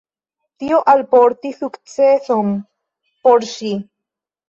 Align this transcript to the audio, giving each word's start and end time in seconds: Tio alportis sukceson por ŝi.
Tio 0.63 0.79
alportis 0.93 1.55
sukceson 1.61 2.53
por 3.25 3.51
ŝi. 3.55 3.75